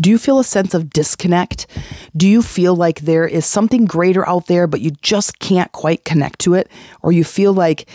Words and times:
Do 0.00 0.10
you 0.10 0.18
feel 0.18 0.38
a 0.38 0.44
sense 0.44 0.74
of 0.74 0.90
disconnect? 0.90 1.66
Do 2.16 2.26
you 2.26 2.42
feel 2.42 2.74
like 2.74 3.00
there 3.00 3.26
is 3.26 3.44
something 3.44 3.84
greater 3.84 4.26
out 4.28 4.46
there, 4.46 4.66
but 4.66 4.80
you 4.80 4.90
just 5.02 5.38
can't 5.38 5.70
quite 5.72 6.04
connect 6.04 6.38
to 6.40 6.54
it? 6.54 6.70
Or 7.02 7.12
you 7.12 7.24
feel 7.24 7.52
like 7.52 7.88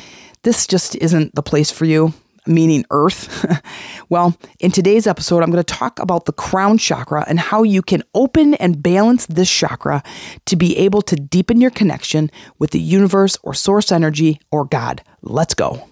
this 0.44 0.68
just 0.68 0.96
isn't 0.96 1.36
the 1.36 1.44
place 1.44 1.72
for 1.72 1.86
you? 1.86 2.14
meaning 2.48 2.86
earth? 2.92 3.44
well, 4.10 4.38
in 4.60 4.72
today's 4.72 5.08
episode, 5.08 5.42
I'm 5.42 5.52
going 5.52 5.64
to 5.64 5.74
talk 5.74 6.00
about 6.00 6.26
the 6.26 6.32
crown 6.32 6.78
chakra 6.78 7.26
and 7.28 7.40
how 7.40 7.64
you 7.64 7.82
can 7.82 8.04
open 8.14 8.54
and 8.56 8.84
balance 8.84 9.26
this 9.26 9.50
chakra 9.50 10.04
to 10.46 10.56
be 10.56 10.78
able 10.78 11.02
to 11.04 11.16
deepen 11.16 11.60
your 11.60 11.72
connection 11.72 12.30
with 12.60 12.72
the 12.72 12.80
universe 12.80 13.38
or 13.44 13.54
source 13.54 13.92
energy 13.92 14.40
or 14.52 14.66
God. 14.66 15.02
Let's 15.22 15.54
go. 15.54 15.88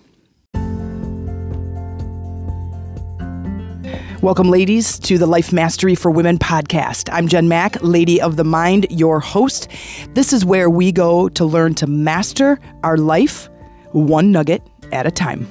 Welcome, 4.24 4.50
ladies, 4.50 5.00
to 5.00 5.18
the 5.18 5.26
Life 5.26 5.52
Mastery 5.52 5.96
for 5.96 6.10
Women 6.10 6.38
podcast. 6.38 7.10
I'm 7.12 7.28
Jen 7.28 7.50
Mack, 7.50 7.84
Lady 7.84 8.22
of 8.22 8.38
the 8.38 8.46
Mind, 8.46 8.88
your 8.90 9.20
host. 9.20 9.68
This 10.14 10.32
is 10.32 10.46
where 10.46 10.70
we 10.70 10.94
go 10.94 11.28
to 11.28 11.44
learn 11.44 11.76
to 11.76 11.88
master 11.88 12.58
our 12.84 12.96
life 12.96 13.50
one 13.92 14.32
nugget 14.32 14.66
at 14.94 15.06
a 15.06 15.12
time. 15.12 15.46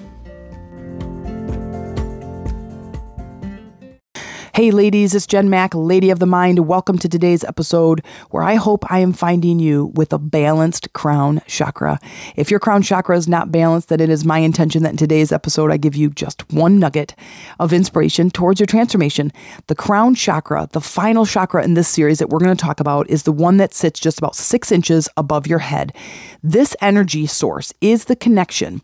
Hey, 4.55 4.71
ladies, 4.71 5.15
it's 5.15 5.27
Jen 5.27 5.49
Mack, 5.49 5.75
Lady 5.75 6.11
of 6.11 6.19
the 6.19 6.27
Mind. 6.27 6.69
Welcome 6.69 6.99
to 6.99 7.09
today's 7.09 7.43
episode 7.43 8.05
where 8.33 8.43
I 8.43 8.57
hope 8.57 8.85
I 8.93 8.99
am 8.99 9.15
finding 9.15 9.59
you 9.59 9.87
with 9.95 10.13
a 10.13 10.19
balanced 10.19 10.93
crown 10.93 11.41
chakra. 11.47 11.99
If 12.37 12.51
your 12.51 12.61
crown 12.61 12.83
chakra 12.83 13.17
is 13.17 13.27
not 13.27 13.51
balanced, 13.51 13.89
then 13.89 14.01
it 14.01 14.11
is 14.11 14.27
my 14.27 14.41
intention 14.41 14.83
that 14.83 14.91
in 14.91 14.99
today's 14.99 15.33
episode 15.33 15.71
I 15.71 15.79
give 15.79 15.97
you 15.97 16.11
just 16.11 16.53
one 16.53 16.79
nugget 16.79 17.15
of 17.61 17.73
inspiration 17.73 18.31
towards 18.31 18.61
your 18.61 18.67
transformation. 18.67 19.33
The 19.69 19.75
crown 19.75 20.15
chakra, 20.15 20.69
the 20.73 20.83
final 20.83 21.25
chakra 21.25 21.65
in 21.65 21.73
this 21.73 21.89
series 21.89 22.19
that 22.19 22.29
we're 22.29 22.39
going 22.39 22.55
to 22.55 22.63
talk 22.63 22.79
about, 22.79 23.09
is 23.09 23.23
the 23.23 23.33
one 23.33 23.57
that 23.57 23.73
sits 23.73 23.99
just 23.99 24.19
about 24.19 24.37
six 24.37 24.71
inches 24.71 25.09
above 25.17 25.47
your 25.47 25.61
head. 25.61 25.97
This 26.43 26.77
energy 26.83 27.25
source 27.25 27.73
is 27.81 28.05
the 28.05 28.17
connection 28.17 28.83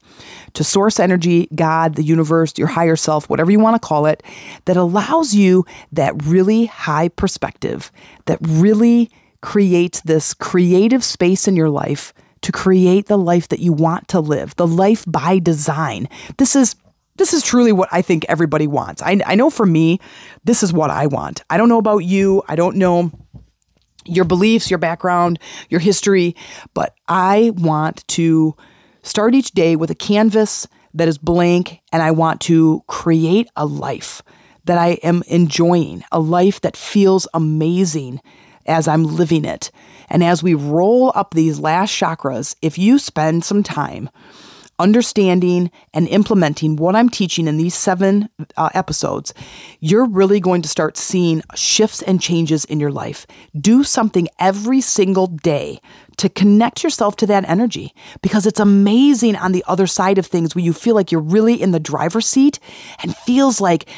to 0.55 0.65
source 0.65 0.99
energy, 0.99 1.47
God, 1.55 1.97
the 1.97 2.03
universe, 2.03 2.57
your 2.57 2.69
higher 2.69 2.97
self, 2.97 3.29
whatever 3.29 3.51
you 3.51 3.61
want 3.61 3.81
to 3.81 3.87
call 3.87 4.07
it, 4.07 4.23
that 4.65 4.79
allows 4.79 5.35
you 5.35 5.58
that 5.93 6.25
really 6.25 6.67
high 6.67 7.09
perspective 7.09 7.91
that 8.27 8.39
really 8.43 9.11
creates 9.41 10.01
this 10.03 10.35
creative 10.35 11.05
space 11.05 11.47
in 11.47 11.57
your 11.57 11.71
life 11.71 12.13
to 12.43 12.53
create 12.53 13.07
the 13.07 13.19
life 13.19 13.49
that 13.49 13.61
you 13.61 13.73
want 13.73 14.09
to 14.09 14.21
live, 14.21 14.55
the 14.57 14.67
life 14.67 15.05
by 15.07 15.39
design. 15.39 16.09
This 16.37 16.55
is 16.55 16.77
this 17.17 17.33
is 17.33 17.43
truly 17.43 17.73
what 17.73 17.89
I 17.91 18.01
think 18.01 18.25
everybody 18.29 18.69
wants. 18.69 19.03
I, 19.03 19.21
I 19.27 19.35
know 19.35 19.51
for 19.51 19.67
me, 19.67 19.99
this 20.45 20.63
is 20.63 20.73
what 20.73 20.91
I 20.91 21.09
want. 21.09 21.43
I 21.51 21.57
don't 21.57 21.69
know 21.69 21.79
about 21.79 21.99
you. 21.99 22.45
I 22.47 22.55
don't 22.55 22.77
know 22.77 23.11
your 24.05 24.25
beliefs, 24.25 24.71
your 24.71 24.79
background, 24.79 25.41
your 25.69 25.81
history, 25.81 26.37
but 26.75 26.95
I 27.09 27.53
want 27.57 28.07
to 28.09 28.55
start 29.03 29.35
each 29.35 29.51
day 29.51 29.75
with 29.75 29.91
a 29.91 29.97
canvas 29.97 30.69
that 30.95 31.09
is 31.09 31.19
blank 31.19 31.81
and 31.93 32.03
I 32.03 32.13
want 32.13 32.41
to 32.43 32.85
create 32.87 33.49
a 33.57 33.67
life 33.67 34.23
that 34.69 34.79
I 34.79 34.99
am 35.03 35.23
enjoying, 35.27 36.05
a 36.13 36.21
life 36.21 36.61
that 36.61 36.77
feels 36.77 37.27
amazing 37.33 38.21
as 38.67 38.87
I'm 38.87 39.03
living 39.05 39.47
it. 39.47 39.71
And 40.11 40.23
as 40.23 40.43
we 40.43 40.53
roll 40.53 41.11
up 41.15 41.33
these 41.33 41.59
last 41.59 41.91
chakras, 41.91 42.55
if 42.61 42.79
you 42.79 42.99
spend 42.99 43.45
some 43.45 43.63
time 43.63 44.11
understanding 44.79 45.71
and 45.93 46.07
implementing 46.09 46.77
what 46.77 46.95
I'm 46.95 47.09
teaching 47.09 47.49
in 47.49 47.57
these 47.57 47.75
seven 47.75 48.29
uh, 48.57 48.69
episodes, 48.75 49.35
you're 49.81 50.07
really 50.07 50.39
going 50.39 50.63
to 50.63 50.69
start 50.69 50.97
seeing 50.97 51.43
shifts 51.55 52.03
and 52.03 52.21
changes 52.21 52.65
in 52.67 52.79
your 52.79 52.93
life. 52.93 53.27
Do 53.59 53.83
something 53.83 54.29
every 54.39 54.81
single 54.81 55.27
day 55.27 55.81
to 56.19 56.29
connect 56.29 56.85
yourself 56.85 57.17
to 57.17 57.27
that 57.27 57.49
energy 57.49 57.93
because 58.23 58.47
it's 58.47 58.61
amazing 58.61 59.35
on 59.37 59.53
the 59.53 59.65
other 59.67 59.87
side 59.87 60.19
of 60.19 60.27
things 60.27 60.55
where 60.55 60.65
you 60.65 60.73
feel 60.73 60.95
like 60.95 61.11
you're 61.11 61.21
really 61.21 61.61
in 61.61 61.73
the 61.73 61.81
driver's 61.81 62.27
seat 62.27 62.59
and 63.03 63.17
feels 63.17 63.61
like 63.61 63.89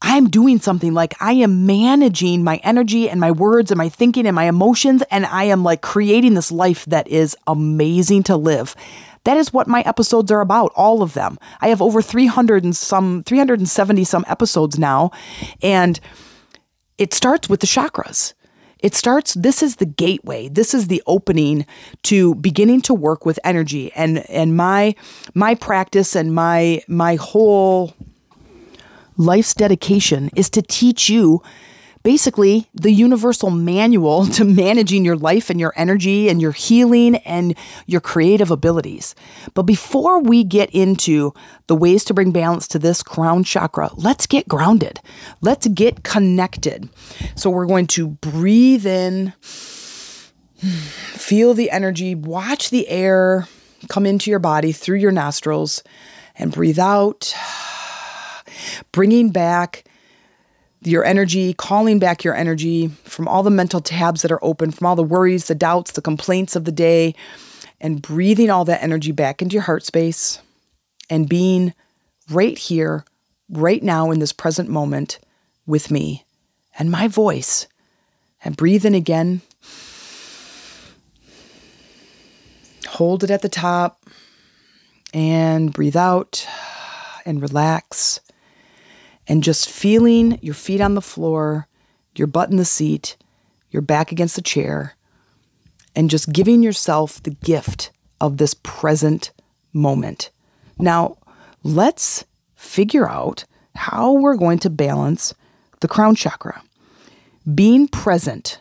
I'm 0.00 0.28
doing 0.28 0.60
something 0.60 0.94
like 0.94 1.14
I 1.20 1.32
am 1.32 1.66
managing 1.66 2.44
my 2.44 2.56
energy 2.62 3.10
and 3.10 3.20
my 3.20 3.30
words 3.30 3.70
and 3.70 3.78
my 3.78 3.88
thinking 3.88 4.26
and 4.26 4.34
my 4.34 4.44
emotions, 4.44 5.02
and 5.10 5.26
I 5.26 5.44
am 5.44 5.64
like 5.64 5.82
creating 5.82 6.34
this 6.34 6.52
life 6.52 6.84
that 6.86 7.08
is 7.08 7.36
amazing 7.46 8.22
to 8.24 8.36
live. 8.36 8.76
That 9.24 9.36
is 9.36 9.52
what 9.52 9.66
my 9.66 9.80
episodes 9.82 10.30
are 10.30 10.40
about, 10.40 10.72
all 10.76 11.02
of 11.02 11.14
them. 11.14 11.36
I 11.60 11.68
have 11.68 11.82
over 11.82 12.00
300 12.00 12.64
and 12.64 12.76
some, 12.76 13.24
370 13.24 14.04
some 14.04 14.24
episodes 14.28 14.78
now, 14.78 15.10
and 15.62 15.98
it 16.96 17.12
starts 17.12 17.48
with 17.48 17.60
the 17.60 17.66
chakras. 17.66 18.34
It 18.78 18.94
starts, 18.94 19.34
this 19.34 19.62
is 19.62 19.76
the 19.76 19.86
gateway. 19.86 20.48
This 20.48 20.72
is 20.72 20.86
the 20.86 21.02
opening 21.06 21.66
to 22.04 22.36
beginning 22.36 22.82
to 22.82 22.94
work 22.94 23.26
with 23.26 23.40
energy. 23.42 23.92
And 23.94 24.18
and 24.30 24.56
my 24.56 24.94
my 25.34 25.56
practice 25.56 26.14
and 26.14 26.32
my 26.32 26.82
my 26.86 27.16
whole 27.16 27.92
life's 29.18 29.52
dedication 29.52 30.30
is 30.34 30.48
to 30.50 30.62
teach 30.62 31.10
you 31.10 31.42
basically 32.02 32.66
the 32.72 32.90
universal 32.90 33.50
manual 33.50 34.26
to 34.38 34.44
managing 34.44 35.04
your 35.04 35.16
life 35.16 35.50
and 35.50 35.60
your 35.60 35.72
energy 35.76 36.28
and 36.28 36.40
your 36.40 36.52
healing 36.52 37.16
and 37.16 37.54
your 37.86 38.00
creative 38.00 38.50
abilities. 38.50 39.14
But 39.52 39.64
before 39.64 40.22
we 40.22 40.44
get 40.44 40.70
into 40.70 41.34
the 41.66 41.76
ways 41.76 42.04
to 42.04 42.14
bring 42.14 42.30
balance 42.30 42.66
to 42.68 42.78
this 42.78 43.02
crown 43.02 43.44
chakra, 43.44 43.90
let's 43.96 44.26
get 44.26 44.48
grounded. 44.48 45.00
Let's 45.42 45.68
get 45.68 46.02
connected. 46.04 46.88
So 47.34 47.50
we're 47.50 47.66
going 47.66 47.88
to 47.88 48.08
breathe 48.08 48.86
in, 48.86 49.32
feel 50.56 51.52
the 51.52 51.70
energy, 51.70 52.14
watch 52.14 52.70
the 52.70 52.88
air 52.88 53.48
come 53.88 54.06
into 54.06 54.30
your 54.30 54.40
body 54.40 54.72
through 54.72 54.98
your 54.98 55.12
nostrils, 55.12 55.82
and 56.36 56.52
breathe 56.52 56.78
out 56.78 57.34
bringing 58.92 59.30
back 59.30 59.84
your 60.82 61.04
energy, 61.04 61.54
calling 61.54 61.98
back 61.98 62.22
your 62.24 62.34
energy 62.34 62.88
from 63.04 63.26
all 63.26 63.42
the 63.42 63.50
mental 63.50 63.80
tabs 63.80 64.22
that 64.22 64.32
are 64.32 64.44
open, 64.44 64.70
from 64.70 64.86
all 64.86 64.96
the 64.96 65.02
worries, 65.02 65.46
the 65.46 65.54
doubts, 65.54 65.92
the 65.92 66.02
complaints 66.02 66.54
of 66.54 66.64
the 66.64 66.72
day, 66.72 67.14
and 67.80 68.02
breathing 68.02 68.50
all 68.50 68.64
that 68.64 68.82
energy 68.82 69.12
back 69.12 69.42
into 69.42 69.54
your 69.54 69.62
heart 69.62 69.84
space 69.84 70.40
and 71.10 71.28
being 71.28 71.74
right 72.30 72.58
here, 72.58 73.04
right 73.48 73.82
now 73.82 74.10
in 74.10 74.18
this 74.18 74.32
present 74.32 74.68
moment 74.68 75.18
with 75.66 75.90
me 75.90 76.24
and 76.78 76.90
my 76.90 77.08
voice. 77.08 77.66
And 78.44 78.56
breathe 78.56 78.86
in 78.86 78.94
again. 78.94 79.40
Hold 82.86 83.24
it 83.24 83.30
at 83.30 83.42
the 83.42 83.48
top 83.48 84.06
and 85.12 85.72
breathe 85.72 85.96
out 85.96 86.46
and 87.26 87.42
relax 87.42 88.20
and 89.28 89.42
just 89.42 89.68
feeling 89.68 90.38
your 90.42 90.54
feet 90.54 90.80
on 90.80 90.94
the 90.94 91.02
floor, 91.02 91.68
your 92.16 92.26
butt 92.26 92.50
in 92.50 92.56
the 92.56 92.64
seat, 92.64 93.16
your 93.70 93.82
back 93.82 94.10
against 94.10 94.34
the 94.34 94.42
chair, 94.42 94.96
and 95.94 96.10
just 96.10 96.32
giving 96.32 96.62
yourself 96.62 97.22
the 97.22 97.30
gift 97.30 97.90
of 98.20 98.38
this 98.38 98.54
present 98.62 99.30
moment. 99.72 100.30
Now, 100.78 101.18
let's 101.62 102.24
figure 102.56 103.08
out 103.08 103.44
how 103.74 104.12
we're 104.12 104.36
going 104.36 104.58
to 104.60 104.70
balance 104.70 105.34
the 105.80 105.88
crown 105.88 106.14
chakra. 106.14 106.62
Being 107.54 107.86
present 107.88 108.60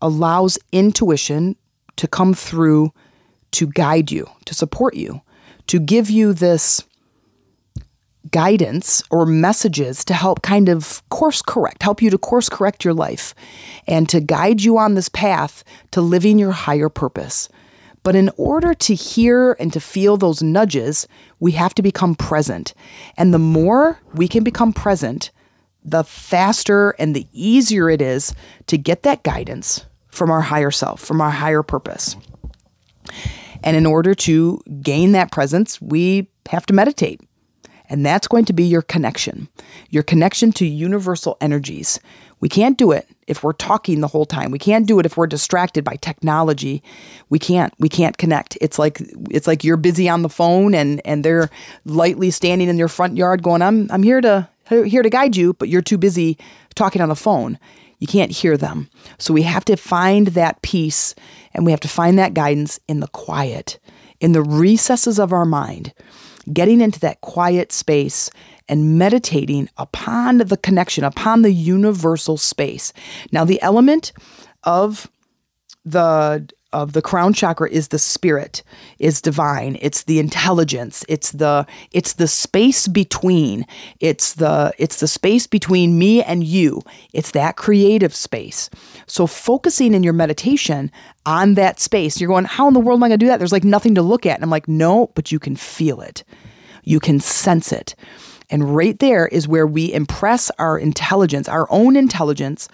allows 0.00 0.58
intuition 0.70 1.56
to 1.96 2.06
come 2.06 2.34
through 2.34 2.92
to 3.52 3.66
guide 3.66 4.10
you, 4.10 4.28
to 4.46 4.54
support 4.54 4.94
you, 4.94 5.20
to 5.66 5.78
give 5.78 6.10
you 6.10 6.32
this 6.32 6.82
guidance 8.32 9.02
or 9.10 9.24
messages 9.24 10.04
to 10.06 10.14
help 10.14 10.42
kind 10.42 10.68
of 10.68 11.08
course 11.10 11.40
correct, 11.42 11.82
help 11.82 12.02
you 12.02 12.10
to 12.10 12.18
course 12.18 12.48
correct 12.48 12.84
your 12.84 12.94
life 12.94 13.34
and 13.86 14.08
to 14.08 14.20
guide 14.20 14.62
you 14.62 14.76
on 14.78 14.94
this 14.94 15.08
path 15.08 15.62
to 15.92 16.00
living 16.00 16.38
your 16.38 16.50
higher 16.50 16.88
purpose. 16.88 17.48
But 18.02 18.16
in 18.16 18.30
order 18.36 18.74
to 18.74 18.94
hear 18.94 19.52
and 19.60 19.72
to 19.72 19.80
feel 19.80 20.16
those 20.16 20.42
nudges, 20.42 21.06
we 21.38 21.52
have 21.52 21.74
to 21.74 21.82
become 21.82 22.16
present. 22.16 22.74
And 23.16 23.32
the 23.32 23.38
more 23.38 24.00
we 24.14 24.26
can 24.26 24.42
become 24.42 24.72
present, 24.72 25.30
the 25.84 26.02
faster 26.02 26.90
and 26.98 27.14
the 27.14 27.28
easier 27.32 27.88
it 27.88 28.02
is 28.02 28.34
to 28.66 28.76
get 28.76 29.04
that 29.04 29.22
guidance 29.22 29.84
from 30.08 30.30
our 30.30 30.40
higher 30.40 30.70
self, 30.70 31.00
from 31.00 31.20
our 31.20 31.30
higher 31.30 31.62
purpose. 31.62 32.16
And 33.62 33.76
in 33.76 33.86
order 33.86 34.14
to 34.14 34.60
gain 34.82 35.12
that 35.12 35.30
presence, 35.30 35.80
we 35.80 36.28
have 36.48 36.66
to 36.66 36.74
meditate. 36.74 37.20
And 37.92 38.06
that's 38.06 38.26
going 38.26 38.46
to 38.46 38.54
be 38.54 38.64
your 38.64 38.80
connection, 38.80 39.48
your 39.90 40.02
connection 40.02 40.50
to 40.52 40.66
universal 40.66 41.36
energies. 41.42 42.00
We 42.40 42.48
can't 42.48 42.78
do 42.78 42.90
it 42.90 43.06
if 43.26 43.44
we're 43.44 43.52
talking 43.52 44.00
the 44.00 44.08
whole 44.08 44.24
time. 44.24 44.50
We 44.50 44.58
can't 44.58 44.86
do 44.86 44.98
it 44.98 45.04
if 45.04 45.18
we're 45.18 45.26
distracted 45.26 45.84
by 45.84 45.96
technology. 45.96 46.82
We 47.28 47.38
can't 47.38 47.74
we 47.78 47.90
can't 47.90 48.16
connect. 48.16 48.56
It's 48.62 48.78
like 48.78 49.02
it's 49.30 49.46
like 49.46 49.62
you're 49.62 49.76
busy 49.76 50.08
on 50.08 50.22
the 50.22 50.30
phone 50.30 50.74
and 50.74 51.02
and 51.04 51.22
they're 51.22 51.50
lightly 51.84 52.30
standing 52.30 52.70
in 52.70 52.78
your 52.78 52.88
front 52.88 53.18
yard 53.18 53.42
going, 53.42 53.60
"I'm 53.60 53.88
I'm 53.90 54.02
here 54.02 54.22
to 54.22 54.48
here 54.70 55.02
to 55.02 55.10
guide 55.10 55.36
you," 55.36 55.52
but 55.52 55.68
you're 55.68 55.82
too 55.82 55.98
busy 55.98 56.38
talking 56.74 57.02
on 57.02 57.10
the 57.10 57.14
phone. 57.14 57.58
You 57.98 58.06
can't 58.06 58.32
hear 58.32 58.56
them. 58.56 58.88
So 59.18 59.34
we 59.34 59.42
have 59.42 59.66
to 59.66 59.76
find 59.76 60.28
that 60.28 60.62
peace 60.62 61.14
and 61.52 61.66
we 61.66 61.72
have 61.72 61.80
to 61.80 61.88
find 61.88 62.18
that 62.18 62.32
guidance 62.32 62.80
in 62.88 63.00
the 63.00 63.08
quiet, 63.08 63.78
in 64.18 64.32
the 64.32 64.42
recesses 64.42 65.18
of 65.18 65.30
our 65.30 65.44
mind, 65.44 65.92
getting 66.52 66.80
into 66.80 67.00
that 67.00 67.20
quiet 67.20 67.72
space 67.72 68.30
and 68.68 68.98
meditating 68.98 69.68
upon 69.76 70.38
the 70.38 70.56
connection, 70.56 71.04
upon 71.04 71.42
the 71.42 71.52
universal 71.52 72.36
space. 72.36 72.92
Now, 73.30 73.44
the 73.44 73.60
element 73.62 74.12
of 74.64 75.10
the 75.84 76.48
of 76.72 76.92
the 76.92 77.02
crown 77.02 77.32
chakra 77.32 77.68
is 77.70 77.88
the 77.88 77.98
spirit 77.98 78.62
is 78.98 79.20
divine. 79.20 79.78
It's 79.80 80.04
the 80.04 80.18
intelligence. 80.18 81.04
It's 81.08 81.32
the 81.32 81.66
it's 81.92 82.14
the 82.14 82.28
space 82.28 82.88
between. 82.88 83.66
It's 84.00 84.34
the 84.34 84.72
it's 84.78 85.00
the 85.00 85.08
space 85.08 85.46
between 85.46 85.98
me 85.98 86.22
and 86.22 86.44
you. 86.44 86.82
It's 87.12 87.32
that 87.32 87.56
creative 87.56 88.14
space. 88.14 88.70
So 89.06 89.26
focusing 89.26 89.94
in 89.94 90.02
your 90.02 90.12
meditation 90.12 90.90
on 91.24 91.54
that 91.54 91.78
space 91.78 92.20
you're 92.20 92.28
going 92.28 92.44
how 92.44 92.66
in 92.66 92.74
the 92.74 92.80
world 92.80 92.98
am 92.98 93.04
i 93.04 93.08
going 93.08 93.18
to 93.18 93.24
do 93.24 93.28
that? 93.28 93.38
There's 93.38 93.52
like 93.52 93.64
nothing 93.64 93.94
to 93.94 94.02
look 94.02 94.26
at. 94.26 94.36
And 94.36 94.44
i'm 94.44 94.50
like 94.50 94.68
no 94.68 95.10
but 95.14 95.32
you 95.32 95.38
can 95.38 95.56
feel 95.56 96.00
it. 96.00 96.24
You 96.84 96.98
can 96.98 97.20
sense 97.20 97.72
it 97.72 97.94
and 98.52 98.76
right 98.76 98.98
there 98.98 99.26
is 99.26 99.48
where 99.48 99.66
we 99.66 99.92
impress 99.92 100.50
our 100.58 100.78
intelligence, 100.78 101.48
our 101.48 101.66
own 101.70 101.96
intelligence, 101.96 102.68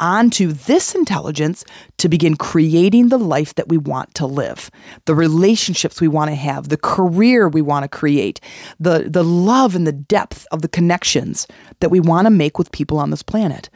onto 0.00 0.52
this 0.52 0.94
intelligence 0.94 1.64
to 1.98 2.08
begin 2.08 2.36
creating 2.36 3.08
the 3.08 3.18
life 3.18 3.54
that 3.56 3.68
we 3.68 3.76
want 3.76 4.14
to 4.14 4.26
live, 4.26 4.70
the 5.06 5.14
relationships 5.14 6.00
we 6.00 6.08
want 6.08 6.30
to 6.30 6.34
have, 6.36 6.68
the 6.68 6.76
career 6.76 7.48
we 7.48 7.62
want 7.62 7.82
to 7.82 7.88
create, 7.88 8.40
the, 8.78 9.06
the 9.08 9.24
love 9.24 9.74
and 9.74 9.86
the 9.86 9.92
depth 9.92 10.46
of 10.52 10.62
the 10.62 10.68
connections 10.68 11.48
that 11.80 11.90
we 11.90 12.00
want 12.00 12.26
to 12.26 12.30
make 12.30 12.56
with 12.56 12.72
people 12.72 12.98
on 12.98 13.10
this 13.10 13.22
planet. 13.22 13.68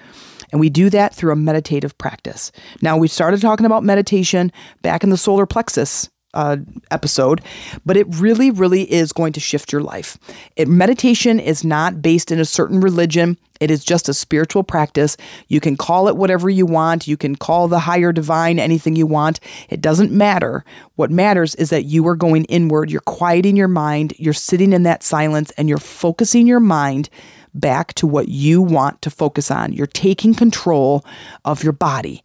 And 0.51 0.61
we 0.61 0.71
do 0.71 0.91
that 0.91 1.15
through 1.15 1.33
a 1.33 1.37
meditative 1.37 1.97
practice. 1.99 2.53
Now, 2.81 2.97
we 2.97 3.09
started 3.09 3.41
talking 3.41 3.67
about 3.67 3.85
meditation 3.85 4.53
back 4.83 5.03
in 5.03 5.11
the 5.11 5.17
solar 5.17 5.45
plexus 5.45 6.09
uh, 6.35 6.59
episode, 6.91 7.41
but 7.87 7.97
it 7.97 8.07
really, 8.17 8.51
really 8.51 8.91
is 8.93 9.13
going 9.13 9.33
to 9.33 9.41
shift 9.41 9.73
your 9.73 9.83
life. 9.83 10.19
It, 10.57 10.69
meditation 10.69 11.41
is 11.41 11.65
not 11.65 12.03
based 12.03 12.31
in 12.31 12.39
a 12.39 12.45
certain 12.45 12.81
religion. 12.81 13.39
It 13.61 13.71
is 13.71 13.83
just 13.83 14.09
a 14.09 14.15
spiritual 14.15 14.63
practice. 14.63 15.17
You 15.49 15.61
can 15.61 15.77
call 15.77 16.07
it 16.07 16.17
whatever 16.17 16.49
you 16.49 16.67
want. 16.67 17.09
You 17.09 17.17
can 17.17 17.35
call 17.35 17.67
the 17.67 17.81
higher 17.81 18.13
divine 18.13 18.59
anything 18.59 18.95
you 18.95 19.07
want. 19.07 19.41
It 19.69 19.81
doesn't 19.81 20.13
matter. 20.13 20.65
What 20.97 21.11
matters 21.11 21.55
is 21.57 21.71
that 21.71 21.85
you 21.85 22.07
are 22.07 22.17
going 22.17 22.45
inward. 22.45 22.91
You're 22.91 23.01
quieting 23.01 23.57
your 23.57 23.69
mind. 23.69 24.13
You're 24.19 24.35
sitting 24.35 24.73
in 24.73 24.85
that 24.85 25.03
silence 25.03 25.51
and 25.53 25.69
you're 25.69 25.79
focusing 25.79 26.47
your 26.47 26.61
mind 26.61 27.09
back 27.55 27.95
to 27.95 28.07
what 28.07 28.29
you 28.29 28.63
want 28.63 29.03
to 29.03 29.11
focus 29.11 29.51
on. 29.51 29.73
You're 29.73 29.87
taking 29.87 30.35
control 30.35 31.05
of 31.45 31.65
your 31.65 31.73
body. 31.73 32.23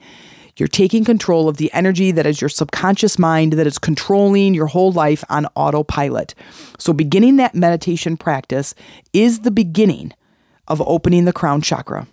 You're 0.57 0.67
taking 0.67 1.03
control 1.03 1.49
of 1.49 1.57
the 1.57 1.71
energy 1.73 2.11
that 2.11 2.25
is 2.25 2.39
your 2.39 2.49
subconscious 2.49 3.17
mind 3.17 3.53
that 3.53 3.67
is 3.67 3.79
controlling 3.79 4.53
your 4.53 4.67
whole 4.67 4.91
life 4.91 5.23
on 5.29 5.47
autopilot. 5.55 6.35
So, 6.77 6.93
beginning 6.93 7.37
that 7.37 7.55
meditation 7.55 8.17
practice 8.17 8.75
is 9.13 9.39
the 9.39 9.51
beginning 9.51 10.13
of 10.67 10.81
opening 10.81 11.25
the 11.25 11.33
crown 11.33 11.61
chakra, 11.61 12.07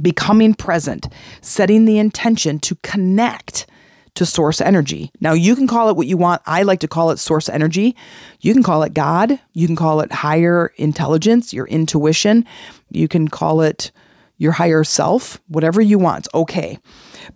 becoming 0.00 0.54
present, 0.54 1.08
setting 1.40 1.84
the 1.84 1.98
intention 1.98 2.60
to 2.60 2.76
connect 2.76 3.66
to 4.14 4.26
source 4.26 4.60
energy. 4.60 5.12
Now, 5.20 5.32
you 5.32 5.54
can 5.54 5.68
call 5.68 5.90
it 5.90 5.96
what 5.96 6.08
you 6.08 6.16
want. 6.16 6.42
I 6.44 6.62
like 6.62 6.80
to 6.80 6.88
call 6.88 7.10
it 7.10 7.18
source 7.18 7.48
energy. 7.48 7.94
You 8.40 8.52
can 8.52 8.64
call 8.64 8.82
it 8.82 8.92
God. 8.94 9.38
You 9.52 9.66
can 9.66 9.76
call 9.76 10.00
it 10.00 10.10
higher 10.10 10.72
intelligence, 10.76 11.52
your 11.52 11.66
intuition. 11.68 12.44
You 12.90 13.06
can 13.06 13.28
call 13.28 13.60
it 13.60 13.92
your 14.36 14.52
higher 14.52 14.82
self, 14.82 15.40
whatever 15.46 15.80
you 15.80 15.98
want. 15.98 16.26
Okay. 16.34 16.78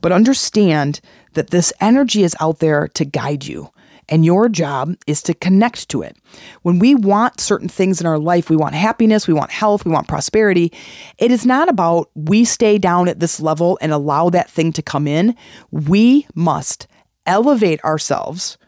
But 0.01 0.13
understand 0.13 1.01
that 1.35 1.51
this 1.51 1.73
energy 1.81 2.23
is 2.23 2.37
out 2.41 2.59
there 2.59 2.89
to 2.89 3.05
guide 3.05 3.45
you. 3.45 3.71
And 4.09 4.25
your 4.25 4.49
job 4.49 4.97
is 5.07 5.23
to 5.23 5.35
connect 5.35 5.89
to 5.91 6.03
it. 6.03 6.17
When 6.63 6.79
we 6.79 6.95
want 6.95 7.41
certain 7.41 7.69
things 7.69 8.01
in 8.01 8.07
our 8.07 8.19
life, 8.19 8.51
we 8.51 8.57
want 8.57 8.75
happiness, 8.75 9.29
we 9.29 9.35
want 9.35 9.51
health, 9.51 9.85
we 9.85 9.93
want 9.93 10.09
prosperity. 10.09 10.73
It 11.19 11.31
is 11.31 11.47
not 11.47 11.69
about 11.69 12.11
we 12.15 12.45
stay 12.45 12.79
down 12.79 13.09
at 13.09 13.21
this 13.21 13.41
level 13.41 13.79
and 13.81 13.93
allow 13.93 14.29
that 14.31 14.51
thing 14.51 14.73
to 14.73 14.83
come 14.83 15.07
in. 15.07 15.37
We 15.71 16.27
must 16.35 16.89
elevate 17.27 17.83
ourselves 17.85 18.59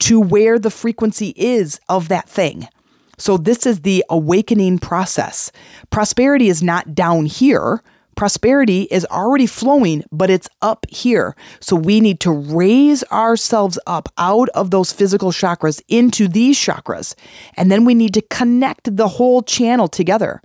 to 0.00 0.20
where 0.20 0.58
the 0.58 0.70
frequency 0.70 1.32
is 1.36 1.80
of 1.88 2.08
that 2.08 2.28
thing. 2.28 2.68
So, 3.16 3.36
this 3.36 3.64
is 3.64 3.80
the 3.80 4.04
awakening 4.10 4.78
process. 4.80 5.52
Prosperity 5.90 6.48
is 6.48 6.62
not 6.62 6.94
down 6.94 7.26
here. 7.26 7.80
Prosperity 8.16 8.82
is 8.90 9.04
already 9.06 9.46
flowing, 9.46 10.04
but 10.12 10.30
it's 10.30 10.48
up 10.62 10.86
here. 10.88 11.34
So 11.60 11.76
we 11.76 12.00
need 12.00 12.20
to 12.20 12.30
raise 12.30 13.02
ourselves 13.04 13.78
up 13.86 14.08
out 14.18 14.48
of 14.50 14.70
those 14.70 14.92
physical 14.92 15.32
chakras 15.32 15.82
into 15.88 16.28
these 16.28 16.58
chakras. 16.58 17.14
And 17.56 17.70
then 17.70 17.84
we 17.84 17.94
need 17.94 18.14
to 18.14 18.22
connect 18.22 18.96
the 18.96 19.08
whole 19.08 19.42
channel 19.42 19.88
together 19.88 20.42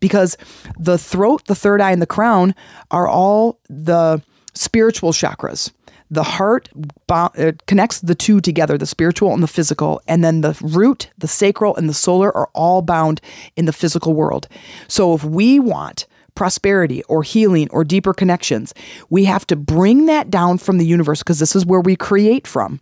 because 0.00 0.36
the 0.78 0.98
throat, 0.98 1.46
the 1.46 1.54
third 1.54 1.80
eye, 1.80 1.92
and 1.92 2.02
the 2.02 2.06
crown 2.06 2.54
are 2.90 3.08
all 3.08 3.60
the 3.68 4.22
spiritual 4.54 5.12
chakras. 5.12 5.72
The 6.08 6.22
heart 6.22 6.68
uh, 7.08 7.52
connects 7.66 8.00
the 8.00 8.14
two 8.14 8.40
together, 8.40 8.78
the 8.78 8.86
spiritual 8.86 9.34
and 9.34 9.42
the 9.42 9.48
physical. 9.48 10.00
And 10.06 10.22
then 10.22 10.40
the 10.40 10.56
root, 10.62 11.10
the 11.18 11.26
sacral, 11.26 11.74
and 11.74 11.88
the 11.88 11.94
solar 11.94 12.34
are 12.36 12.48
all 12.54 12.80
bound 12.82 13.20
in 13.56 13.64
the 13.64 13.72
physical 13.72 14.14
world. 14.14 14.46
So 14.86 15.14
if 15.14 15.24
we 15.24 15.58
want 15.58 16.06
prosperity 16.36 17.02
or 17.04 17.22
healing 17.22 17.68
or 17.70 17.82
deeper 17.82 18.14
connections, 18.14 18.72
we 19.10 19.24
have 19.24 19.46
to 19.48 19.56
bring 19.56 20.06
that 20.06 20.30
down 20.30 20.58
from 20.58 20.78
the 20.78 20.86
universe 20.86 21.20
because 21.20 21.40
this 21.40 21.56
is 21.56 21.66
where 21.66 21.80
we 21.80 21.96
create 21.96 22.46
from. 22.46 22.80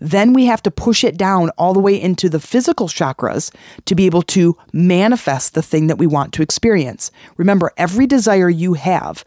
Then 0.00 0.32
we 0.32 0.46
have 0.46 0.62
to 0.64 0.70
push 0.70 1.04
it 1.04 1.16
down 1.16 1.50
all 1.50 1.74
the 1.74 1.80
way 1.80 2.00
into 2.00 2.28
the 2.28 2.40
physical 2.40 2.88
chakras 2.88 3.54
to 3.84 3.94
be 3.94 4.06
able 4.06 4.22
to 4.22 4.56
manifest 4.72 5.54
the 5.54 5.62
thing 5.62 5.86
that 5.86 5.98
we 5.98 6.06
want 6.06 6.32
to 6.32 6.42
experience. 6.42 7.10
Remember, 7.36 7.72
every 7.76 8.06
desire 8.06 8.50
you 8.50 8.74
have 8.74 9.24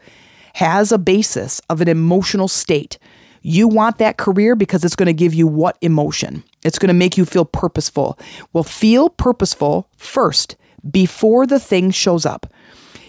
has 0.54 0.92
a 0.92 0.98
basis 0.98 1.60
of 1.70 1.80
an 1.80 1.88
emotional 1.88 2.48
state. 2.48 2.98
You 3.42 3.68
want 3.68 3.98
that 3.98 4.16
career 4.16 4.56
because 4.56 4.84
it's 4.84 4.96
going 4.96 5.06
to 5.06 5.12
give 5.12 5.32
you 5.32 5.46
what 5.46 5.78
emotion? 5.80 6.42
It's 6.64 6.78
going 6.78 6.88
to 6.88 6.94
make 6.94 7.16
you 7.16 7.24
feel 7.24 7.44
purposeful. 7.44 8.18
Well, 8.52 8.64
feel 8.64 9.08
purposeful 9.08 9.88
first 9.96 10.56
before 10.90 11.46
the 11.46 11.60
thing 11.60 11.90
shows 11.90 12.26
up. 12.26 12.52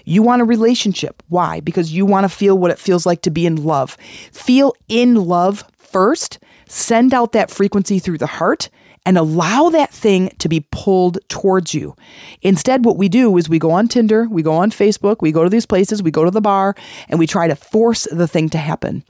You 0.08 0.24
want 0.24 0.42
a 0.42 0.46
relationship. 0.46 1.22
Why? 1.28 1.60
Because 1.60 1.92
you 1.92 2.06
want 2.06 2.24
to 2.24 2.30
feel 2.30 2.58
what 2.58 2.72
it 2.72 2.80
feels 2.80 3.06
like 3.06 3.24
to 3.24 3.30
be 3.30 3.46
in 3.46 3.66
love. 3.66 3.98
Feel 4.32 4.74
in 4.88 5.16
love 5.16 5.66
first, 5.78 6.40
send 6.66 7.14
out 7.14 7.34
that 7.34 7.52
frequency 7.52 8.00
through 8.00 8.20
the 8.20 8.26
heart, 8.26 8.70
and 9.06 9.18
allow 9.18 9.70
that 9.70 9.92
thing 9.94 10.30
to 10.40 10.48
be 10.48 10.66
pulled 10.72 11.18
towards 11.28 11.74
you. 11.74 11.94
Instead, 12.42 12.86
what 12.86 12.96
we 12.96 13.10
do 13.10 13.36
is 13.36 13.50
we 13.50 13.60
go 13.60 13.72
on 13.72 13.90
Tinder, 13.90 14.30
we 14.30 14.42
go 14.42 14.54
on 14.54 14.72
Facebook, 14.72 15.18
we 15.20 15.34
go 15.34 15.44
to 15.44 15.50
these 15.50 15.66
places, 15.66 16.02
we 16.02 16.10
go 16.10 16.24
to 16.24 16.32
the 16.32 16.40
bar, 16.40 16.74
and 17.10 17.20
we 17.20 17.28
try 17.28 17.50
to 17.50 17.56
force 17.56 18.08
the 18.10 18.30
thing 18.30 18.48
to 18.52 18.58
happen. 18.58 19.04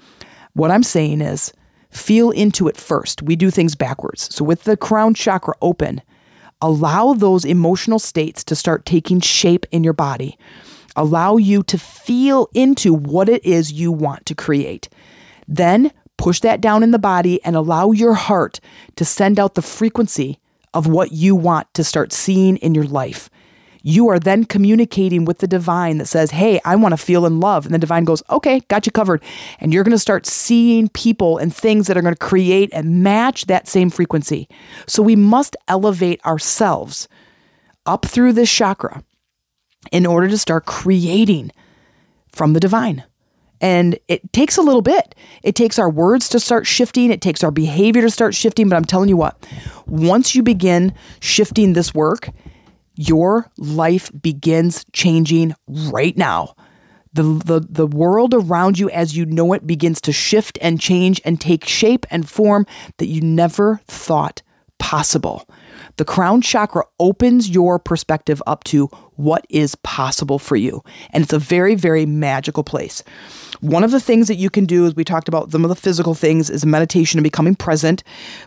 What 0.54 0.72
I'm 0.72 0.84
saying 0.84 1.22
is, 1.22 1.54
feel 1.92 2.32
into 2.32 2.68
it 2.68 2.76
first. 2.76 3.22
We 3.22 3.36
do 3.36 3.52
things 3.52 3.76
backwards. 3.76 4.34
So, 4.36 4.44
with 4.44 4.64
the 4.64 4.76
crown 4.76 5.14
chakra 5.14 5.54
open, 5.62 6.02
allow 6.60 7.14
those 7.14 7.46
emotional 7.46 8.00
states 8.00 8.44
to 8.46 8.56
start 8.56 8.84
taking 8.84 9.20
shape 9.20 9.68
in 9.72 9.84
your 9.84 9.94
body 9.94 10.40
allow 10.98 11.38
you 11.38 11.64
to 11.64 11.78
feel 11.78 12.50
into 12.54 12.94
what 12.94 13.30
it 13.30 13.46
is 13.46 13.72
you 13.72 13.92
want 13.92 14.26
to 14.26 14.36
create. 14.36 14.90
Then 15.48 15.92
push 16.18 16.42
that 16.42 16.60
down 16.60 16.84
in 16.84 16.92
the 16.92 17.00
body 17.00 17.42
and 17.46 17.56
allow 17.56 17.92
your 17.92 18.16
heart 18.16 18.60
to 18.96 19.06
send 19.06 19.40
out 19.40 19.56
the 19.56 19.62
frequency 19.62 20.40
of 20.74 20.88
what 20.88 21.12
you 21.12 21.36
want 21.36 21.72
to 21.76 21.84
start 21.84 22.12
seeing 22.12 22.58
in 22.58 22.76
your 22.76 22.84
life. 22.84 23.30
You 23.84 24.10
are 24.10 24.20
then 24.20 24.44
communicating 24.44 25.24
with 25.24 25.38
the 25.38 25.48
divine 25.48 26.00
that 26.00 26.08
says, 26.08 26.32
Hey, 26.32 26.60
I 26.66 26.76
want 26.76 26.92
to 26.92 26.98
feel 26.98 27.26
in 27.26 27.40
love. 27.40 27.66
And 27.66 27.74
the 27.74 27.80
divine 27.80 28.04
goes, 28.04 28.22
Okay, 28.30 28.60
got 28.68 28.86
you 28.86 28.92
covered. 28.92 29.24
And 29.60 29.74
you're 29.74 29.84
going 29.84 29.92
to 29.92 30.00
start 30.00 30.26
seeing 30.26 30.90
people 30.90 31.38
and 31.38 31.56
things 31.56 31.88
that 31.88 31.96
are 31.96 32.02
going 32.02 32.14
to 32.14 32.20
create 32.20 32.70
and 32.74 33.02
match 33.02 33.46
that 33.46 33.68
same 33.68 33.90
frequency. 33.90 34.50
So 34.88 35.02
we 35.02 35.16
must 35.16 35.56
elevate 35.70 36.26
ourselves 36.26 37.08
up 37.86 38.06
through 38.06 38.34
this 38.34 38.52
chakra 38.52 39.04
in 39.92 40.06
order 40.06 40.28
to 40.28 40.38
start 40.38 40.66
creating 40.66 41.52
from 42.32 42.54
the 42.54 42.60
divine. 42.60 43.04
And 43.60 43.98
it 44.08 44.32
takes 44.34 44.58
a 44.58 44.62
little 44.62 44.82
bit. 44.82 45.16
It 45.44 45.56
takes 45.56 45.80
our 45.80 45.90
words 45.90 46.30
to 46.30 46.40
start 46.40 46.68
shifting, 46.68 47.12
it 47.12 47.22
takes 47.22 47.44
our 47.44 47.52
behavior 47.52 48.02
to 48.04 48.12
start 48.12 48.36
shifting. 48.36 48.70
But 48.70 48.76
I'm 48.76 48.86
telling 48.86 49.10
you 49.10 49.18
what, 49.18 49.48
once 49.88 50.36
you 50.36 50.44
begin 50.44 50.94
shifting 51.20 51.74
this 51.74 51.94
work, 51.94 52.30
your 52.96 53.50
life 53.58 54.12
begins 54.20 54.86
changing 54.94 55.56
right 55.68 56.16
now. 56.18 56.56
The, 57.14 57.24
the, 57.24 57.66
the 57.68 57.88
world 57.88 58.36
around 58.36 58.78
you 58.78 58.92
as 58.92 59.18
you 59.18 59.26
know 59.26 59.54
it 59.54 59.66
begins 59.66 60.02
to 60.02 60.12
shift 60.12 60.60
and 60.62 60.80
change 60.80 61.20
and 61.26 61.42
take 61.42 61.66
shape 61.66 62.06
and 62.12 62.30
form 62.30 62.68
that 62.98 63.08
you 63.08 63.22
never 63.22 63.82
thought 63.88 64.44
possible. 64.78 65.50
The 65.98 66.06
crown 66.06 66.42
chakra 66.42 66.84
opens 67.00 67.50
your 67.50 67.80
perspective 67.80 68.42
up 68.46 68.64
to 68.66 68.88
what 69.16 69.46
is 69.50 69.76
possible 69.76 70.38
for 70.38 70.56
you. 70.56 70.84
And 71.12 71.24
it's 71.24 71.34
a 71.34 71.40
very, 71.40 71.74
very 71.74 72.06
magical 72.06 72.64
place. 72.64 73.04
One 73.62 73.84
of 73.84 73.90
the 73.90 74.00
things 74.00 74.28
that 74.28 74.36
you 74.36 74.52
can 74.52 74.66
do, 74.66 74.86
as 74.86 74.96
we 74.96 75.04
talked 75.04 75.28
about 75.28 75.52
some 75.52 75.66
of 75.66 75.70
the 75.70 75.76
physical 75.76 76.14
things, 76.14 76.52
is 76.52 76.66
meditation 76.66 77.18
and 77.18 77.24
becoming 77.24 77.56
present. 77.56 78.04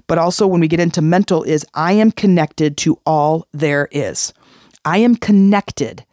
But 0.07 0.19
also, 0.19 0.47
when 0.47 0.61
we 0.61 0.69
get 0.69 0.79
into 0.79 1.03
mental, 1.03 1.43
is 1.43 1.67
I 1.75 1.93
am 1.93 2.13
connected 2.13 2.77
to 2.79 3.01
all 3.05 3.49
there 3.53 3.89
is. 3.91 4.33
I 4.85 4.99
am 4.99 5.17
connected 5.17 6.05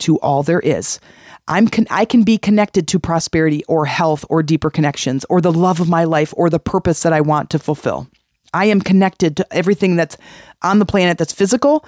to 0.00 0.18
all 0.20 0.44
there 0.44 0.60
is. 0.60 1.00
I'm 1.48 1.66
con- 1.66 1.88
I 1.90 2.04
can 2.04 2.22
be 2.22 2.38
connected 2.38 2.86
to 2.88 3.00
prosperity 3.00 3.64
or 3.64 3.86
health 3.86 4.24
or 4.30 4.42
deeper 4.42 4.70
connections 4.70 5.26
or 5.28 5.40
the 5.40 5.52
love 5.52 5.80
of 5.80 5.88
my 5.88 6.04
life 6.04 6.32
or 6.36 6.48
the 6.48 6.60
purpose 6.60 7.02
that 7.02 7.12
I 7.12 7.20
want 7.20 7.50
to 7.50 7.58
fulfill. 7.58 8.08
I 8.54 8.66
am 8.66 8.80
connected 8.80 9.36
to 9.36 9.46
everything 9.52 9.96
that's 9.96 10.16
on 10.62 10.78
the 10.78 10.86
planet 10.86 11.18
that's 11.18 11.32
physical, 11.32 11.84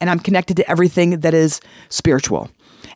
and 0.00 0.10
I'm 0.10 0.18
connected 0.18 0.56
to 0.58 0.70
everything 0.70 1.20
that 1.20 1.34
is 1.34 1.60
spiritual. 1.88 2.50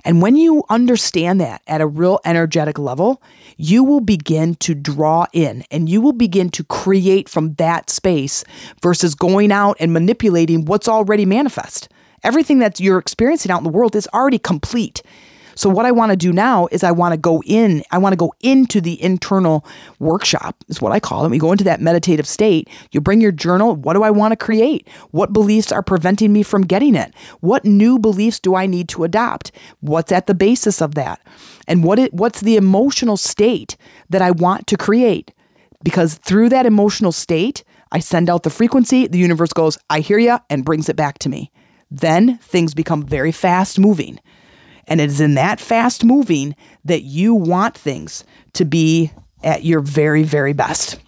And 0.04 0.22
when 0.22 0.36
you 0.36 0.64
understand 0.68 1.40
that 1.40 1.62
at 1.66 1.80
a 1.80 1.86
real 1.86 2.20
energetic 2.24 2.78
level, 2.78 3.22
you 3.56 3.84
will 3.84 4.00
begin 4.00 4.54
to 4.56 4.74
draw 4.74 5.26
in 5.32 5.64
and 5.70 5.88
you 5.88 6.00
will 6.00 6.12
begin 6.12 6.48
to 6.50 6.64
create 6.64 7.28
from 7.28 7.54
that 7.54 7.90
space 7.90 8.44
versus 8.82 9.14
going 9.14 9.52
out 9.52 9.76
and 9.80 9.92
manipulating 9.92 10.64
what's 10.64 10.88
already 10.88 11.26
manifest. 11.26 11.88
Everything 12.22 12.58
that 12.60 12.80
you're 12.80 12.98
experiencing 12.98 13.50
out 13.50 13.58
in 13.58 13.64
the 13.64 13.70
world 13.70 13.96
is 13.96 14.08
already 14.14 14.38
complete. 14.38 15.02
So 15.54 15.68
what 15.68 15.86
I 15.86 15.92
want 15.92 16.10
to 16.10 16.16
do 16.16 16.32
now 16.32 16.68
is 16.70 16.82
I 16.82 16.92
want 16.92 17.12
to 17.12 17.18
go 17.18 17.42
in, 17.44 17.82
I 17.90 17.98
want 17.98 18.12
to 18.12 18.16
go 18.16 18.32
into 18.40 18.80
the 18.80 19.02
internal 19.02 19.64
workshop, 19.98 20.56
is 20.68 20.80
what 20.80 20.92
I 20.92 21.00
call 21.00 21.24
it. 21.24 21.30
We 21.30 21.38
go 21.38 21.52
into 21.52 21.64
that 21.64 21.80
meditative 21.80 22.26
state. 22.26 22.68
You 22.92 23.00
bring 23.00 23.20
your 23.20 23.32
journal. 23.32 23.76
What 23.76 23.94
do 23.94 24.02
I 24.02 24.10
want 24.10 24.32
to 24.32 24.36
create? 24.36 24.88
What 25.10 25.32
beliefs 25.32 25.72
are 25.72 25.82
preventing 25.82 26.32
me 26.32 26.42
from 26.42 26.62
getting 26.62 26.94
it? 26.94 27.14
What 27.40 27.64
new 27.64 27.98
beliefs 27.98 28.38
do 28.38 28.54
I 28.54 28.66
need 28.66 28.88
to 28.90 29.04
adopt? 29.04 29.52
What's 29.80 30.12
at 30.12 30.26
the 30.26 30.34
basis 30.34 30.80
of 30.80 30.94
that? 30.94 31.20
And 31.66 31.84
what 31.84 31.98
it, 31.98 32.12
what's 32.12 32.40
the 32.40 32.56
emotional 32.56 33.16
state 33.16 33.76
that 34.08 34.22
I 34.22 34.30
want 34.30 34.66
to 34.68 34.76
create? 34.76 35.32
Because 35.82 36.16
through 36.16 36.50
that 36.50 36.66
emotional 36.66 37.12
state, 37.12 37.64
I 37.92 37.98
send 37.98 38.30
out 38.30 38.44
the 38.44 38.50
frequency, 38.50 39.06
the 39.06 39.18
universe 39.18 39.52
goes, 39.52 39.78
I 39.88 40.00
hear 40.00 40.18
you, 40.18 40.38
and 40.48 40.64
brings 40.64 40.88
it 40.88 40.96
back 40.96 41.18
to 41.20 41.28
me. 41.28 41.50
Then 41.90 42.38
things 42.38 42.74
become 42.74 43.02
very 43.02 43.32
fast 43.32 43.78
moving. 43.78 44.20
And 44.90 45.00
it 45.00 45.08
is 45.08 45.20
in 45.20 45.34
that 45.34 45.60
fast 45.60 46.04
moving 46.04 46.54
that 46.84 47.02
you 47.02 47.34
want 47.34 47.78
things 47.78 48.24
to 48.54 48.64
be 48.64 49.12
at 49.42 49.64
your 49.64 49.80
very, 49.80 50.24
very 50.24 50.52
best. 50.52 50.98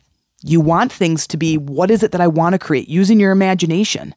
You 0.44 0.60
want 0.60 0.92
things 0.92 1.26
to 1.26 1.36
be 1.36 1.58
what 1.58 1.90
is 1.90 2.02
it 2.02 2.12
that 2.12 2.20
I 2.20 2.28
want 2.28 2.54
to 2.54 2.58
create 2.58 2.88
using 2.88 3.20
your 3.20 3.32
imagination. 3.32 4.14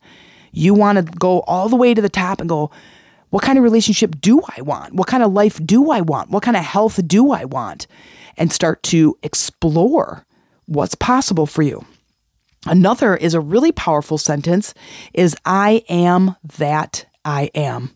You 0.53 0.73
want 0.73 0.97
to 0.97 1.17
go 1.17 1.41
all 1.41 1.67
the 1.67 1.75
way 1.75 1.93
to 1.93 2.01
the 2.01 2.09
top 2.09 2.39
and 2.39 2.47
go, 2.47 2.71
what 3.31 3.43
kind 3.43 3.57
of 3.57 3.63
relationship 3.63 4.21
do 4.21 4.41
I 4.55 4.61
want? 4.61 4.93
What 4.93 5.07
kind 5.07 5.23
of 5.23 5.33
life 5.33 5.59
do 5.65 5.91
I 5.91 6.01
want? 6.01 6.29
What 6.29 6.43
kind 6.43 6.55
of 6.55 6.63
health 6.63 7.05
do 7.05 7.31
I 7.31 7.43
want? 7.43 7.87
And 8.37 8.53
start 8.53 8.81
to 8.83 9.17
explore 9.23 10.25
what's 10.67 10.95
possible 10.95 11.45
for 11.45 11.63
you. 11.63 11.85
Another 12.65 13.15
is 13.15 13.33
a 13.33 13.39
really 13.39 13.71
powerful 13.71 14.17
sentence 14.17 14.73
is 15.13 15.35
I 15.43 15.83
am 15.89 16.35
that 16.57 17.05
I 17.23 17.51
am. 17.53 17.95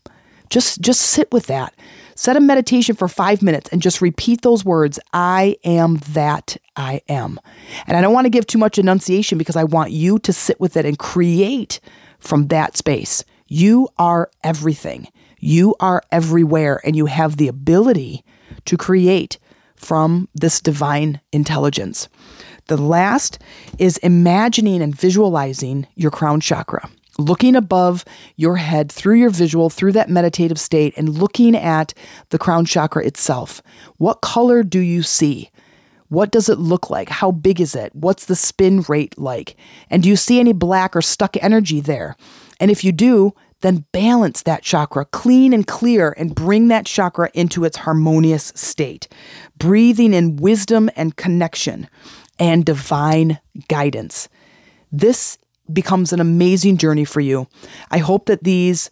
Just 0.50 0.82
just 0.82 1.02
sit 1.02 1.32
with 1.32 1.48
that. 1.48 1.74
Set 2.16 2.36
a 2.36 2.42
meditation 2.42 2.96
for 2.96 3.08
5 3.08 3.42
minutes 3.42 3.70
and 3.72 3.82
just 3.82 4.02
repeat 4.02 4.42
those 4.42 4.66
words, 4.66 5.00
I 5.14 5.56
am 5.64 5.98
that 6.10 6.58
I 6.76 7.02
am. 7.08 7.40
And 7.88 7.96
I 7.96 8.02
don't 8.02 8.14
want 8.14 8.26
to 8.26 8.30
give 8.30 8.46
too 8.46 8.58
much 8.58 8.78
enunciation 8.78 9.38
because 9.38 9.56
I 9.56 9.64
want 9.64 9.92
you 9.92 10.20
to 10.20 10.34
sit 10.34 10.60
with 10.60 10.76
it 10.76 10.86
and 10.86 11.00
create 11.00 11.80
from 12.20 12.48
that 12.48 12.76
space. 12.76 13.24
You 13.48 13.88
are 13.98 14.30
everything. 14.44 15.08
You 15.40 15.76
are 15.80 16.04
everywhere 16.12 16.82
and 16.84 16.96
you 16.96 17.06
have 17.06 17.38
the 17.38 17.48
ability 17.48 18.26
to 18.66 18.76
create 18.76 19.38
from 19.78 20.28
this 20.36 20.60
divine 20.60 21.22
intelligence. 21.32 22.10
The 22.68 22.78
last 22.78 23.40
is 23.78 23.98
imagining 24.00 24.82
and 24.82 24.94
visualizing 24.94 25.88
your 25.96 26.12
crown 26.12 26.42
chakra 26.42 26.90
looking 27.20 27.56
above 27.56 28.06
your 28.36 28.56
head 28.56 28.92
through 28.92 29.16
your 29.16 29.30
visual, 29.30 29.70
through 29.70 29.92
that 29.92 30.10
meditative 30.10 30.60
state, 30.60 30.94
and 30.98 31.18
looking 31.18 31.56
at 31.56 31.94
the 32.30 32.40
crown 32.40 32.66
chakra 32.66 33.06
itself. 33.06 33.62
What 33.98 34.22
color 34.22 34.64
do 34.64 34.80
you 34.80 35.04
see? 35.04 35.50
What 36.08 36.32
does 36.32 36.50
it 36.50 36.58
look 36.58 36.90
like? 36.90 37.10
How 37.10 37.32
big 37.32 37.62
is 37.62 37.76
it? 37.76 37.94
What's 37.94 38.26
the 38.26 38.36
spin 38.36 38.82
rate 38.88 39.18
like? 39.20 39.56
And 39.92 40.02
do 40.02 40.10
you 40.10 40.16
see 40.16 40.40
any 40.40 40.54
black 40.54 40.96
or 40.96 41.02
stuck 41.02 41.38
energy 41.38 41.82
there? 41.82 42.16
And 42.60 42.72
if 42.72 42.84
you 42.84 42.92
do, 42.92 43.34
then 43.62 43.86
balance 43.92 44.42
that 44.44 44.64
chakra 44.64 45.06
clean 45.06 45.54
and 45.54 45.68
clear 45.68 46.16
and 46.18 46.34
bring 46.34 46.70
that 46.70 46.86
chakra 46.86 47.30
into 47.34 47.66
its 47.66 47.78
harmonious 47.78 48.52
state, 48.56 49.08
breathing 49.58 50.14
in 50.14 50.38
wisdom 50.38 50.90
and 50.96 51.16
connection 51.16 51.88
and 52.40 52.66
divine 52.66 53.40
guidance. 53.68 54.30
This 54.92 55.38
becomes 55.72 56.14
an 56.14 56.20
amazing 56.20 56.78
journey 56.78 57.06
for 57.06 57.20
you. 57.20 57.48
I 57.92 58.00
hope 58.00 58.26
that 58.28 58.44
these 58.44 58.90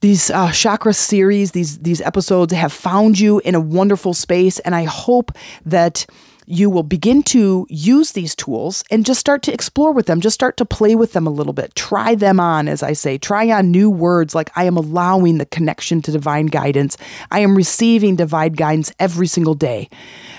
these 0.00 0.30
uh, 0.30 0.50
chakra 0.52 0.92
series, 0.92 1.52
these 1.52 1.78
these 1.78 2.00
episodes 2.02 2.52
have 2.52 2.72
found 2.72 3.18
you 3.18 3.40
in 3.40 3.54
a 3.54 3.60
wonderful 3.60 4.12
space, 4.12 4.58
and 4.60 4.74
I 4.74 4.84
hope 4.84 5.32
that 5.64 6.06
you 6.46 6.68
will 6.68 6.82
begin 6.82 7.22
to 7.22 7.66
use 7.70 8.12
these 8.12 8.34
tools 8.34 8.84
and 8.90 9.06
just 9.06 9.20
start 9.20 9.42
to 9.44 9.52
explore 9.52 9.92
with 9.92 10.06
them, 10.06 10.20
just 10.20 10.34
start 10.34 10.56
to 10.58 10.64
play 10.64 10.94
with 10.94 11.12
them 11.12 11.26
a 11.26 11.30
little 11.30 11.52
bit. 11.52 11.74
Try 11.74 12.14
them 12.14 12.38
on, 12.38 12.68
as 12.68 12.82
I 12.82 12.92
say. 12.92 13.18
Try 13.18 13.50
on 13.50 13.70
new 13.70 13.90
words 13.90 14.34
like 14.34 14.50
I 14.56 14.64
am 14.64 14.76
allowing 14.76 15.38
the 15.38 15.46
connection 15.46 16.02
to 16.02 16.12
divine 16.12 16.46
guidance. 16.46 16.96
I 17.30 17.40
am 17.40 17.56
receiving 17.56 18.16
divine 18.16 18.52
guidance 18.52 18.92
every 18.98 19.26
single 19.26 19.54
day. 19.54 19.88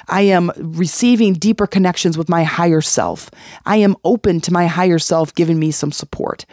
I 0.07 0.21
am 0.21 0.51
receiving 0.57 1.33
deeper 1.33 1.65
connections 1.65 2.17
with 2.17 2.29
my 2.29 2.43
higher 2.43 2.81
self. 2.81 3.31
I 3.65 3.77
am 3.77 3.95
open 4.03 4.41
to 4.41 4.53
my 4.53 4.67
higher 4.67 4.99
self 4.99 5.33
giving 5.33 5.59
me 5.59 5.71
some 5.71 5.91
support. 5.91 6.45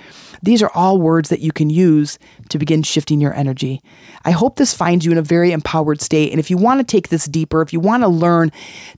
These 0.43 0.63
are 0.63 0.71
all 0.75 0.99
words 0.99 1.29
that 1.29 1.41
you 1.41 1.53
can 1.53 1.71
use 1.71 2.19
to 2.49 2.59
begin 2.59 2.83
shifting 2.83 3.21
your 3.21 3.35
energy. 3.35 3.81
I 4.25 4.33
hope 4.33 4.57
this 4.57 4.75
finds 4.75 5.05
you 5.05 5.13
in 5.13 5.19
a 5.19 5.23
very 5.23 5.53
empowered 5.53 6.01
state. 6.01 6.31
And 6.31 6.41
if 6.41 6.51
you 6.51 6.57
want 6.57 6.81
to 6.81 6.85
take 6.85 7.09
this 7.09 7.27
deeper, 7.27 7.63
if 7.63 7.73
you 7.73 7.81
want 7.81 8.03
to 8.03 8.09
learn 8.09 8.51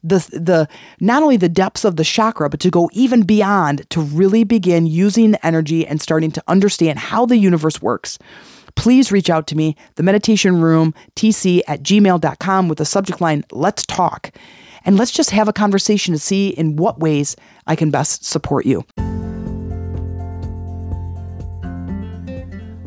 the 0.02 0.18
the 0.32 0.68
not 1.00 1.22
only 1.22 1.36
the 1.36 1.48
depths 1.48 1.84
of 1.84 1.96
the 1.96 2.04
chakra, 2.04 2.48
but 2.48 2.60
to 2.60 2.70
go 2.70 2.88
even 2.92 3.22
beyond 3.22 3.88
to 3.90 4.00
really 4.00 4.44
begin 4.44 4.86
using 4.86 5.32
the 5.32 5.46
energy 5.46 5.86
and 5.86 6.00
starting 6.00 6.30
to 6.32 6.42
understand 6.48 6.98
how 6.98 7.26
the 7.26 7.36
universe 7.36 7.80
works 7.82 8.18
please 8.76 9.12
reach 9.12 9.30
out 9.30 9.46
to 9.48 9.56
me, 9.56 9.76
the 9.96 10.02
meditation 10.02 10.60
room, 10.60 10.94
tc 11.16 11.60
at 11.68 11.82
gmail.com 11.82 12.68
with 12.68 12.78
the 12.78 12.84
subject 12.84 13.20
line, 13.20 13.44
let's 13.52 13.86
talk. 13.86 14.32
And 14.84 14.98
let's 14.98 15.12
just 15.12 15.30
have 15.30 15.48
a 15.48 15.52
conversation 15.52 16.12
to 16.12 16.18
see 16.18 16.48
in 16.48 16.76
what 16.76 17.00
ways 17.00 17.36
I 17.66 17.76
can 17.76 17.90
best 17.90 18.24
support 18.24 18.66
you. 18.66 18.84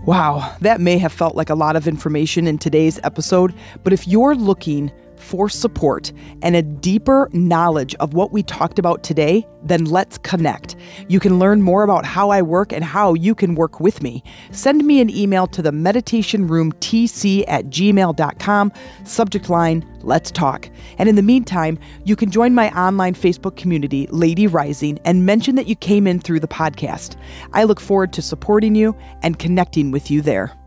Wow, 0.07 0.55
that 0.61 0.79
may 0.79 0.97
have 0.99 1.11
felt 1.11 1.35
like 1.35 1.49
a 1.49 1.53
lot 1.53 1.75
of 1.75 1.85
information 1.85 2.47
in 2.47 2.57
today's 2.59 2.97
episode, 3.03 3.53
but 3.83 3.91
if 3.91 4.07
you're 4.07 4.35
looking 4.35 4.89
for 5.27 5.49
support 5.49 6.13
and 6.41 6.55
a 6.55 6.61
deeper 6.61 7.29
knowledge 7.33 7.93
of 7.95 8.13
what 8.13 8.31
we 8.31 8.41
talked 8.43 8.79
about 8.79 9.03
today, 9.03 9.45
then 9.61 9.83
let's 9.83 10.17
connect. 10.19 10.77
You 11.09 11.19
can 11.19 11.37
learn 11.37 11.61
more 11.61 11.83
about 11.83 12.05
how 12.05 12.29
I 12.29 12.41
work 12.41 12.71
and 12.71 12.81
how 12.83 13.13
you 13.13 13.35
can 13.35 13.55
work 13.55 13.81
with 13.81 14.01
me. 14.01 14.23
Send 14.51 14.85
me 14.85 15.01
an 15.01 15.09
email 15.09 15.45
to 15.47 15.61
the 15.61 15.73
meditation 15.73 16.47
room 16.47 16.71
tc 16.73 17.43
at 17.49 17.65
gmail.com, 17.65 18.71
subject 19.03 19.49
line, 19.49 19.85
let's 20.01 20.31
talk. 20.31 20.69
And 20.97 21.09
in 21.09 21.15
the 21.15 21.21
meantime, 21.21 21.77
you 22.05 22.15
can 22.15 22.31
join 22.31 22.55
my 22.55 22.69
online 22.79 23.13
Facebook 23.13 23.57
community, 23.57 24.07
Lady 24.09 24.47
Rising, 24.47 24.97
and 25.03 25.25
mention 25.25 25.55
that 25.55 25.67
you 25.67 25.75
came 25.75 26.07
in 26.07 26.19
through 26.21 26.39
the 26.39 26.47
podcast. 26.47 27.17
I 27.51 27.65
look 27.65 27.81
forward 27.81 28.13
to 28.13 28.21
supporting 28.21 28.75
you 28.75 28.95
and 29.23 29.37
connecting 29.37 29.91
with 29.91 30.09
you 30.09 30.21
there. 30.21 30.57